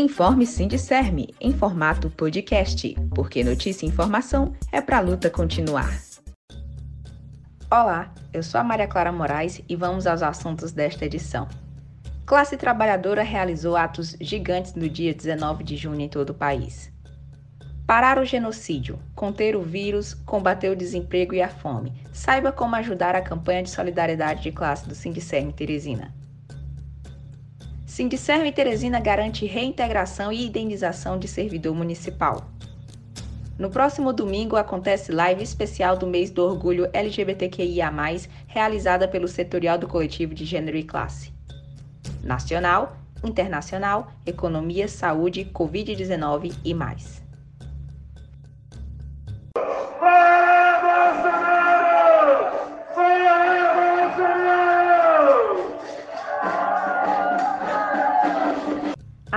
Informe 0.00 0.46
Sindicerme 0.46 1.34
em 1.38 1.52
formato 1.52 2.08
podcast, 2.08 2.96
porque 3.14 3.44
notícia 3.44 3.84
e 3.84 3.88
informação 3.90 4.54
é 4.72 4.80
para 4.80 4.96
a 4.96 5.00
luta 5.00 5.28
continuar. 5.28 6.00
Olá, 7.70 8.10
eu 8.32 8.42
sou 8.42 8.58
a 8.58 8.64
Maria 8.64 8.86
Clara 8.86 9.12
Moraes 9.12 9.60
e 9.68 9.76
vamos 9.76 10.06
aos 10.06 10.22
assuntos 10.22 10.72
desta 10.72 11.04
edição. 11.04 11.46
Classe 12.24 12.56
trabalhadora 12.56 13.22
realizou 13.22 13.76
atos 13.76 14.16
gigantes 14.18 14.74
no 14.74 14.88
dia 14.88 15.12
19 15.12 15.62
de 15.62 15.76
junho 15.76 16.00
em 16.00 16.08
todo 16.08 16.30
o 16.30 16.34
país. 16.34 16.90
Parar 17.86 18.18
o 18.18 18.24
genocídio, 18.24 18.98
conter 19.14 19.54
o 19.54 19.60
vírus, 19.60 20.14
combater 20.14 20.70
o 20.70 20.76
desemprego 20.76 21.34
e 21.34 21.42
a 21.42 21.50
fome. 21.50 21.92
Saiba 22.10 22.50
como 22.50 22.74
ajudar 22.74 23.14
a 23.14 23.20
campanha 23.20 23.62
de 23.62 23.68
solidariedade 23.68 24.44
de 24.44 24.50
classe 24.50 24.88
do 24.88 24.94
Sindicerme 24.94 25.52
Teresina. 25.52 26.18
Sindicerme 27.90 28.52
Teresina 28.52 29.00
garante 29.00 29.44
reintegração 29.46 30.30
e 30.30 30.46
indenização 30.46 31.18
de 31.18 31.26
servidor 31.26 31.74
municipal. 31.74 32.48
No 33.58 33.68
próximo 33.68 34.12
domingo 34.12 34.54
acontece 34.54 35.10
live 35.10 35.42
especial 35.42 35.96
do 35.96 36.06
mês 36.06 36.30
do 36.30 36.40
orgulho 36.44 36.88
LGBTQIA+, 36.92 37.92
realizada 38.46 39.08
pelo 39.08 39.26
Setorial 39.26 39.76
do 39.76 39.88
Coletivo 39.88 40.32
de 40.32 40.44
Gênero 40.44 40.76
e 40.76 40.84
Classe. 40.84 41.32
Nacional, 42.22 42.96
internacional, 43.24 44.12
economia, 44.24 44.86
saúde, 44.86 45.50
Covid-19 45.52 46.54
e 46.64 46.72
mais. 46.72 47.20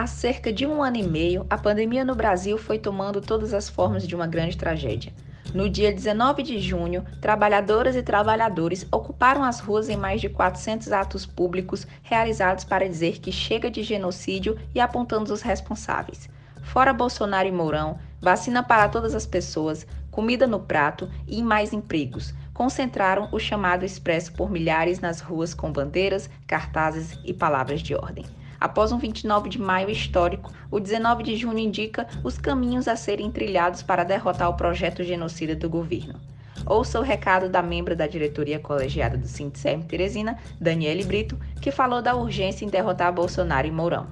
Há 0.04 0.08
cerca 0.08 0.52
de 0.52 0.66
um 0.66 0.84
ano 0.84 0.98
e 0.98 1.04
meio, 1.04 1.46
a 1.50 1.58
pandemia 1.58 2.04
no 2.04 2.14
Brasil 2.14 2.58
foi 2.58 2.78
tomando 2.78 3.22
todas 3.22 3.54
as 3.54 3.70
formas 3.70 4.06
de 4.06 4.14
uma 4.14 4.28
grande 4.28 4.58
tragédia. 4.58 5.14
No 5.54 5.70
dia 5.70 5.94
19 5.94 6.44
de 6.44 6.60
junho, 6.60 7.06
trabalhadoras 7.22 7.96
e 7.96 8.04
trabalhadores 8.04 8.86
ocuparam 8.92 9.46
as 9.46 9.62
ruas 9.62 9.88
em 9.88 9.96
mais 9.96 10.20
de 10.20 10.28
400 10.28 10.92
atos 10.92 11.26
públicos 11.26 11.88
realizados 12.02 12.66
para 12.66 12.86
dizer 12.86 13.22
que 13.22 13.32
chega 13.32 13.72
de 13.72 13.82
genocídio 13.82 14.60
e 14.76 14.80
apontando 14.82 15.32
os 15.32 15.42
responsáveis. 15.42 16.30
Fora 16.64 16.92
Bolsonaro 16.92 17.48
e 17.48 17.52
Mourão, 17.54 17.98
vacina 18.20 18.62
para 18.62 18.90
todas 18.90 19.16
as 19.16 19.26
pessoas, 19.26 19.88
comida 20.12 20.46
no 20.46 20.60
prato 20.60 21.10
e 21.26 21.42
mais 21.42 21.72
empregos. 21.72 22.34
Concentraram 22.54 23.30
o 23.32 23.40
chamado 23.40 23.86
expresso 23.86 24.34
por 24.34 24.52
milhares 24.52 25.00
nas 25.00 25.22
ruas 25.22 25.54
com 25.54 25.72
bandeiras, 25.72 26.30
cartazes 26.46 27.18
e 27.24 27.34
palavras 27.34 27.82
de 27.82 27.96
ordem. 27.96 28.26
Após 28.64 28.94
um 28.94 28.98
29 28.98 29.50
de 29.50 29.60
maio 29.60 29.90
histórico, 29.90 30.50
o 30.72 30.80
19 30.80 31.22
de 31.22 31.36
junho 31.36 31.58
indica 31.58 32.08
os 32.24 32.38
caminhos 32.38 32.88
a 32.88 32.96
serem 32.96 33.30
trilhados 33.30 33.84
para 33.84 34.06
derrotar 34.06 34.50
o 34.50 34.54
projeto 34.54 35.04
genocida 35.04 35.54
do 35.54 35.70
governo. 35.70 36.18
Ouça 36.66 36.98
o 36.98 37.04
recado 37.04 37.50
da 37.50 37.62
membro 37.62 37.94
da 37.94 38.08
diretoria 38.08 38.60
colegiada 38.60 39.18
do 39.18 39.28
Sintserm 39.28 39.82
Teresina, 39.82 40.38
Daniele 40.62 41.04
Brito, 41.04 41.38
que 41.60 41.72
falou 41.72 42.02
da 42.02 42.16
urgência 42.16 42.64
em 42.64 42.70
derrotar 42.70 43.12
Bolsonaro 43.12 43.68
e 43.68 43.72
Mourão. 43.72 44.08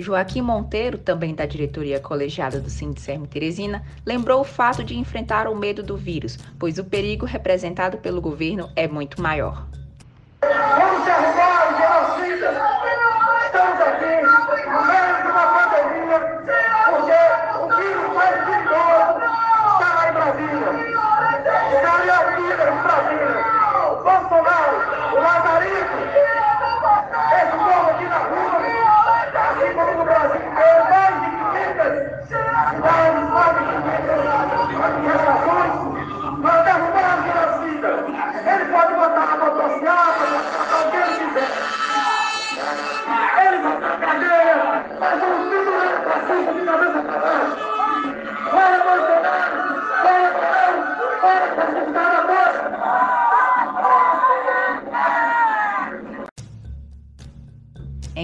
Joaquim 0.00 0.42
Monteiro, 0.42 0.98
também 0.98 1.34
da 1.34 1.46
diretoria 1.46 2.00
colegiada 2.00 2.60
do 2.60 2.70
Sindicerme 2.70 3.26
Teresina, 3.26 3.82
lembrou 4.04 4.40
o 4.40 4.44
fato 4.44 4.84
de 4.84 4.96
enfrentar 4.96 5.48
o 5.48 5.56
medo 5.56 5.82
do 5.82 5.96
vírus, 5.96 6.38
pois 6.58 6.78
o 6.78 6.84
perigo 6.84 7.26
representado 7.26 7.98
pelo 7.98 8.20
governo 8.20 8.70
é 8.76 8.86
muito 8.86 9.20
maior. 9.20 9.66
Vamos 10.40 11.17
Fora 32.28 32.68
Bolsonaro, 48.84 49.58
fora 50.10 50.28
Mourão, 50.34 50.74
fora 51.20 51.46
Bolsonaro 51.56 52.17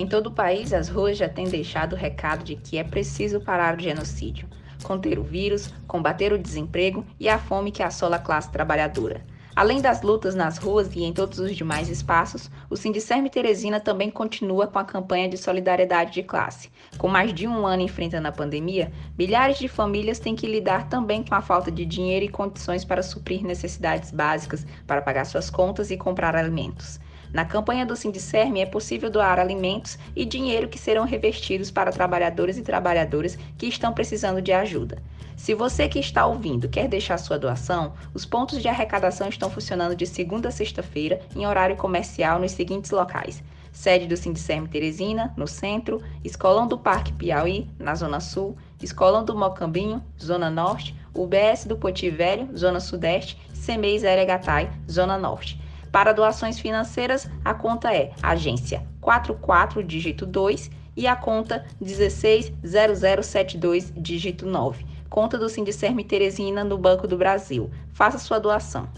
Em 0.04 0.06
todo 0.06 0.26
o 0.26 0.32
país, 0.32 0.74
as 0.74 0.90
ruas 0.90 1.16
já 1.16 1.30
têm 1.30 1.48
deixado 1.48 1.94
o 1.94 1.96
recado 1.96 2.44
de 2.44 2.56
que 2.56 2.76
é 2.76 2.84
preciso 2.84 3.40
parar 3.40 3.74
o 3.74 3.80
genocídio, 3.80 4.46
conter 4.82 5.18
o 5.18 5.22
vírus, 5.22 5.72
combater 5.88 6.30
o 6.30 6.38
desemprego 6.38 7.06
e 7.18 7.26
a 7.26 7.38
fome 7.38 7.72
que 7.72 7.82
assola 7.82 8.16
a 8.16 8.18
classe 8.18 8.52
trabalhadora. 8.52 9.24
Além 9.56 9.80
das 9.80 10.02
lutas 10.02 10.34
nas 10.34 10.58
ruas 10.58 10.94
e 10.94 11.04
em 11.04 11.12
todos 11.14 11.38
os 11.38 11.56
demais 11.56 11.88
espaços, 11.88 12.50
o 12.68 12.76
Sindicerme 12.76 13.30
Teresina 13.30 13.80
também 13.80 14.10
continua 14.10 14.66
com 14.66 14.78
a 14.78 14.84
campanha 14.84 15.26
de 15.26 15.38
solidariedade 15.38 16.12
de 16.12 16.22
classe. 16.22 16.70
Com 16.98 17.08
mais 17.08 17.32
de 17.32 17.48
um 17.48 17.64
ano 17.64 17.80
enfrentando 17.80 18.28
a 18.28 18.32
pandemia, 18.32 18.92
milhares 19.16 19.56
de 19.56 19.68
famílias 19.68 20.18
têm 20.18 20.36
que 20.36 20.46
lidar 20.46 20.90
também 20.90 21.24
com 21.24 21.34
a 21.34 21.40
falta 21.40 21.70
de 21.70 21.86
dinheiro 21.86 22.26
e 22.26 22.28
condições 22.28 22.84
para 22.84 23.02
suprir 23.02 23.42
necessidades 23.42 24.10
básicas, 24.10 24.66
para 24.86 25.00
pagar 25.00 25.24
suas 25.24 25.48
contas 25.48 25.90
e 25.90 25.96
comprar 25.96 26.36
alimentos. 26.36 27.00
Na 27.34 27.44
campanha 27.44 27.84
do 27.84 27.96
Sindicerme 27.96 28.60
é 28.60 28.66
possível 28.66 29.10
doar 29.10 29.40
alimentos 29.40 29.98
e 30.14 30.24
dinheiro 30.24 30.68
que 30.68 30.78
serão 30.78 31.04
revestidos 31.04 31.68
para 31.68 31.90
trabalhadores 31.90 32.56
e 32.56 32.62
trabalhadoras 32.62 33.36
que 33.58 33.66
estão 33.66 33.92
precisando 33.92 34.40
de 34.40 34.52
ajuda. 34.52 35.02
Se 35.36 35.52
você 35.52 35.88
que 35.88 35.98
está 35.98 36.24
ouvindo 36.26 36.68
quer 36.68 36.86
deixar 36.86 37.18
sua 37.18 37.36
doação, 37.36 37.94
os 38.14 38.24
pontos 38.24 38.62
de 38.62 38.68
arrecadação 38.68 39.28
estão 39.28 39.50
funcionando 39.50 39.96
de 39.96 40.06
segunda 40.06 40.48
a 40.48 40.52
sexta-feira 40.52 41.20
em 41.34 41.44
horário 41.44 41.74
comercial 41.74 42.38
nos 42.38 42.52
seguintes 42.52 42.92
locais: 42.92 43.42
sede 43.72 44.06
do 44.06 44.16
Sindicerme 44.16 44.68
Teresina, 44.68 45.34
no 45.36 45.48
centro, 45.48 46.00
Escolão 46.22 46.68
do 46.68 46.78
Parque 46.78 47.12
Piauí, 47.12 47.68
na 47.80 47.96
zona 47.96 48.20
sul, 48.20 48.56
Escolão 48.80 49.24
do 49.24 49.34
Mocambinho, 49.34 50.00
zona 50.22 50.48
norte, 50.48 50.94
UBS 51.12 51.64
do 51.66 51.76
Poti 51.76 52.10
Velho, 52.10 52.56
zona 52.56 52.78
sudeste, 52.78 53.36
CEMEIS 53.52 54.04
Eregatai, 54.04 54.70
zona 54.88 55.18
norte. 55.18 55.63
Para 55.94 56.12
doações 56.12 56.58
financeiras, 56.58 57.30
a 57.44 57.54
conta 57.54 57.94
é 57.94 58.10
agência 58.20 58.84
44 59.00 59.84
dígito 59.84 60.26
2 60.26 60.68
e 60.96 61.06
a 61.06 61.14
conta 61.14 61.64
160072 61.80 63.92
dígito 63.96 64.44
9. 64.44 64.84
Conta 65.08 65.38
do 65.38 65.48
Sindicerme 65.48 66.02
Teresina 66.02 66.64
no 66.64 66.76
Banco 66.76 67.06
do 67.06 67.16
Brasil. 67.16 67.70
Faça 67.92 68.18
sua 68.18 68.40
doação. 68.40 68.88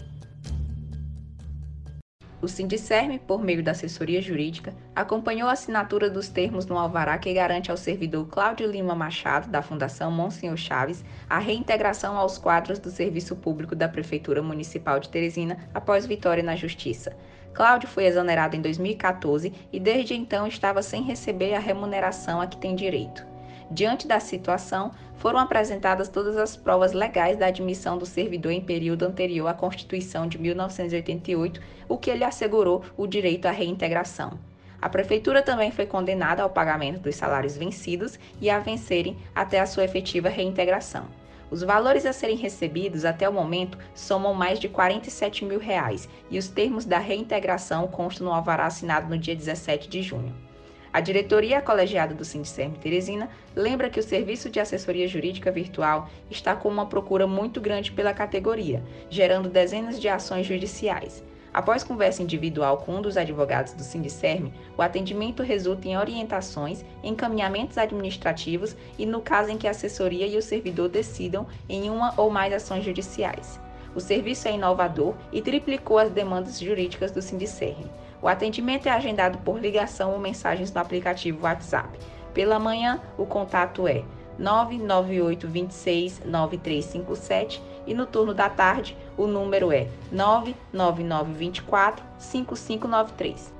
O 2.39 2.47
Sindicerme, 2.47 3.17
por 3.17 3.43
meio 3.43 3.63
da 3.63 3.71
assessoria 3.71 4.21
jurídica, 4.21 4.71
acompanhou 4.95 5.49
a 5.49 5.53
assinatura 5.53 6.07
dos 6.07 6.29
termos 6.29 6.67
no 6.67 6.77
alvará 6.77 7.17
que 7.17 7.33
garante 7.33 7.71
ao 7.71 7.77
servidor 7.77 8.27
Cláudio 8.27 8.69
Lima 8.69 8.93
Machado, 8.93 9.49
da 9.49 9.63
Fundação 9.63 10.11
Monsenhor 10.11 10.55
Chaves, 10.55 11.03
a 11.27 11.39
reintegração 11.39 12.15
aos 12.15 12.37
quadros 12.37 12.77
do 12.77 12.91
Serviço 12.91 13.35
Público 13.35 13.75
da 13.75 13.89
Prefeitura 13.89 14.43
Municipal 14.43 14.99
de 14.99 15.09
Teresina 15.09 15.57
após 15.73 16.05
vitória 16.05 16.43
na 16.43 16.55
Justiça. 16.55 17.17
Cláudio 17.55 17.89
foi 17.89 18.05
exonerado 18.05 18.55
em 18.55 18.61
2014 18.61 19.51
e 19.73 19.79
desde 19.79 20.13
então 20.13 20.45
estava 20.45 20.83
sem 20.83 21.01
receber 21.01 21.55
a 21.55 21.59
remuneração 21.59 22.39
a 22.39 22.45
que 22.45 22.57
tem 22.57 22.75
direito. 22.75 23.25
Diante 23.69 24.07
da 24.07 24.19
situação, 24.19 24.91
foram 25.17 25.39
apresentadas 25.39 26.07
todas 26.07 26.37
as 26.37 26.55
provas 26.55 26.93
legais 26.93 27.37
da 27.37 27.47
admissão 27.47 27.97
do 27.97 28.05
servidor 28.05 28.51
em 28.51 28.61
período 28.61 29.03
anterior 29.03 29.47
à 29.47 29.53
Constituição 29.53 30.27
de 30.27 30.37
1988, 30.37 31.59
o 31.89 31.97
que 31.97 32.13
lhe 32.13 32.23
assegurou 32.23 32.83
o 32.95 33.05
direito 33.05 33.45
à 33.45 33.51
reintegração. 33.51 34.39
A 34.81 34.87
prefeitura 34.87 35.41
também 35.41 35.71
foi 35.71 35.85
condenada 35.85 36.43
ao 36.43 36.49
pagamento 36.49 37.01
dos 37.01 37.15
salários 37.15 37.57
vencidos 37.57 38.17
e 38.39 38.49
a 38.49 38.59
vencerem 38.59 39.17
até 39.33 39.59
a 39.59 39.65
sua 39.65 39.83
efetiva 39.83 40.29
reintegração. 40.29 41.05
Os 41.49 41.63
valores 41.63 42.05
a 42.05 42.13
serem 42.13 42.35
recebidos 42.35 43.03
até 43.03 43.27
o 43.27 43.33
momento 43.33 43.77
somam 43.95 44.33
mais 44.33 44.59
de 44.59 44.69
47 44.69 45.45
mil 45.45 45.59
reais 45.59 46.07
e 46.29 46.37
os 46.37 46.47
termos 46.47 46.85
da 46.85 46.99
reintegração 46.99 47.87
constam 47.87 48.27
no 48.27 48.33
alvará 48.33 48.65
assinado 48.65 49.09
no 49.09 49.17
dia 49.17 49.35
17 49.35 49.89
de 49.89 50.03
junho. 50.03 50.46
A 50.93 50.99
diretoria 50.99 51.61
colegiada 51.61 52.13
do 52.13 52.23
Sindicerme 52.23 52.77
Teresina 52.77 53.29
lembra 53.55 53.89
que 53.89 53.99
o 53.99 54.03
serviço 54.03 54.49
de 54.49 54.59
assessoria 54.59 55.07
jurídica 55.07 55.51
virtual 55.51 56.09
está 56.31 56.55
com 56.55 56.69
uma 56.69 56.85
procura 56.85 57.27
muito 57.27 57.59
grande 57.59 57.91
pela 57.91 58.13
categoria, 58.13 58.81
gerando 59.09 59.49
dezenas 59.49 59.99
de 59.99 60.07
ações 60.07 60.45
judiciais. 60.45 61.23
Após 61.53 61.83
conversa 61.83 62.21
individual 62.21 62.77
com 62.77 62.95
um 62.95 63.01
dos 63.01 63.17
advogados 63.17 63.73
do 63.73 63.83
Sindicerme, 63.83 64.53
o 64.77 64.81
atendimento 64.81 65.41
resulta 65.41 65.87
em 65.87 65.97
orientações, 65.97 66.85
encaminhamentos 67.03 67.77
administrativos 67.77 68.75
e 68.97 69.05
no 69.05 69.21
caso 69.21 69.49
em 69.49 69.57
que 69.57 69.67
a 69.67 69.71
assessoria 69.71 70.27
e 70.27 70.37
o 70.37 70.41
servidor 70.41 70.87
decidam 70.87 71.47
em 71.67 71.89
uma 71.89 72.13
ou 72.15 72.29
mais 72.29 72.53
ações 72.53 72.85
judiciais. 72.85 73.59
O 73.95 73.99
serviço 73.99 74.47
é 74.47 74.53
inovador 74.53 75.15
e 75.31 75.41
triplicou 75.41 75.97
as 75.97 76.11
demandas 76.11 76.59
jurídicas 76.59 77.11
do 77.11 77.21
Sindicerme. 77.21 77.89
O 78.21 78.27
atendimento 78.27 78.87
é 78.87 78.91
agendado 78.91 79.37
por 79.39 79.59
ligação 79.59 80.13
ou 80.13 80.19
mensagens 80.19 80.73
no 80.73 80.81
aplicativo 80.81 81.43
WhatsApp. 81.43 81.99
Pela 82.33 82.59
manhã, 82.59 83.01
o 83.17 83.25
contato 83.25 83.87
é 83.87 84.03
998 84.37 85.47
26 85.47 86.21
9357 86.25 87.63
e 87.85 87.93
no 87.93 88.05
turno 88.05 88.33
da 88.33 88.49
tarde, 88.49 88.97
o 89.17 89.25
número 89.25 89.71
é 89.71 89.87
999 90.11 91.33
24 91.33 92.05
5593. 92.17 93.56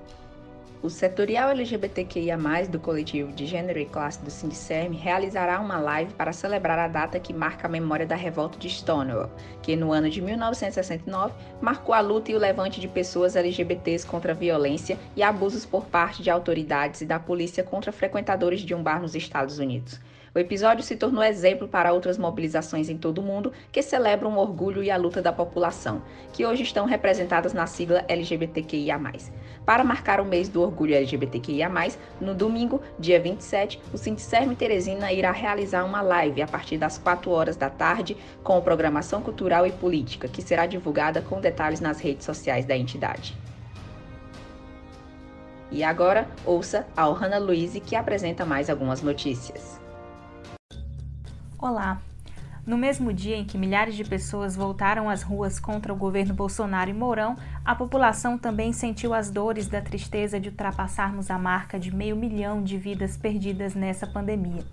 O 0.84 0.92
setorial 0.92 1.50
LGBTQIA+, 1.50 2.38
do 2.70 2.80
coletivo 2.80 3.34
de 3.34 3.48
gênero 3.48 3.80
e 3.80 3.86
classe 3.86 4.24
do 4.24 4.30
Sindicerme 4.30 4.96
realizará 4.96 5.60
uma 5.60 5.80
live 5.80 6.14
para 6.14 6.32
celebrar 6.32 6.78
a 6.78 6.88
data 6.88 7.20
que 7.20 7.34
marca 7.34 7.66
a 7.66 7.70
memória 7.70 8.06
da 8.06 8.16
revolta 8.16 8.60
de 8.60 8.70
Stonewall, 8.70 9.32
que 9.64 9.76
no 9.76 9.92
ano 9.92 10.08
de 10.08 10.22
1969 10.22 11.34
marcou 11.60 11.96
a 11.96 12.00
luta 12.00 12.32
e 12.32 12.36
o 12.36 12.40
levante 12.40 12.80
de 12.80 12.88
pessoas 12.88 13.36
LGBTs 13.36 14.06
contra 14.06 14.34
a 14.34 14.36
violência 14.36 15.00
e 15.16 15.24
abusos 15.24 15.66
por 15.66 15.86
parte 15.86 16.22
de 16.22 16.30
autoridades 16.30 17.02
e 17.02 17.06
da 17.08 17.20
polícia 17.20 17.64
contra 17.64 17.92
frequentadores 17.92 18.62
de 18.62 18.76
um 18.76 18.84
bar 18.84 19.02
nos 19.02 19.16
Estados 19.16 19.58
Unidos. 19.58 20.00
O 20.36 20.40
episódio 20.40 20.84
se 20.84 20.96
tornou 20.96 21.24
exemplo 21.24 21.68
para 21.68 21.94
outras 21.94 22.18
mobilizações 22.18 22.90
em 22.90 22.98
todo 22.98 23.20
o 23.20 23.24
mundo 23.24 23.52
que 23.72 23.82
celebram 23.82 24.34
o 24.34 24.40
orgulho 24.40 24.84
e 24.84 24.92
a 24.92 24.98
luta 24.98 25.22
da 25.22 25.32
população, 25.32 26.02
que 26.34 26.46
hoje 26.46 26.64
estão 26.64 26.86
representadas 26.86 27.54
na 27.54 27.66
sigla 27.66 28.04
LGBTQIA. 28.08 29.00
Para 29.66 29.84
marcar 29.84 30.20
o 30.20 30.26
mês 30.26 30.48
do 30.50 30.62
orgulho 30.62 30.96
LGBTQIA, 30.96 31.70
no 32.22 32.34
domingo, 32.36 32.82
dia 33.00 33.20
27, 33.20 33.82
o 33.94 33.98
Sindicerme 33.98 34.56
Teresina 34.56 35.12
irá 35.12 35.32
realizar 35.32 35.84
uma 35.84 36.02
live 36.02 36.42
a 36.42 36.48
partir 36.48 36.78
das 36.78 36.98
4 36.98 37.32
horas 37.32 37.56
da 37.56 37.70
tarde 37.70 38.16
com 38.44 38.62
programação 38.62 39.22
cultural 39.22 39.66
e 39.66 39.72
política, 39.72 40.28
que 40.28 40.42
será 40.42 40.66
divulgada 40.66 41.22
com 41.22 41.42
detalhes 41.42 41.80
nas 41.80 42.00
redes 42.00 42.26
sociais 42.26 42.66
da 42.66 42.78
entidade. 42.78 43.36
E 45.70 45.84
agora, 45.84 46.28
ouça 46.46 46.88
a 46.96 47.10
Ohana 47.10 47.38
Luiz, 47.38 47.78
que 47.86 47.96
apresenta 47.96 48.46
mais 48.46 48.70
algumas 48.70 49.02
notícias. 49.02 49.87
Olá! 51.60 52.00
No 52.68 52.78
mesmo 52.78 53.12
dia 53.12 53.36
em 53.36 53.44
que 53.44 53.58
milhares 53.58 53.96
de 53.96 54.04
pessoas 54.04 54.56
voltaram 54.56 55.10
às 55.10 55.24
ruas 55.24 55.60
contra 55.60 55.92
o 55.92 55.96
governo 55.96 56.32
Bolsonaro 56.32 56.92
e 56.92 56.94
Mourão, 56.94 57.36
a 57.66 57.74
população 57.74 58.38
também 58.38 58.72
sentiu 58.72 59.12
as 59.12 59.32
dores 59.32 59.68
da 59.68 59.82
tristeza 59.82 60.40
de 60.40 60.50
ultrapassarmos 60.50 61.32
a 61.32 61.40
marca 61.40 61.80
de 61.80 61.92
meio 61.94 62.16
milhão 62.16 62.62
de 62.62 62.78
vidas 62.78 63.18
perdidas 63.18 63.74
nessa 63.74 64.06
pandemia. 64.06 64.64